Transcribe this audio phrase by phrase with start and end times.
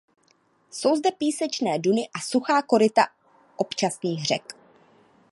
[0.71, 3.03] Jsou zde písečné duny a suchá koryta
[3.55, 4.55] občasných řek.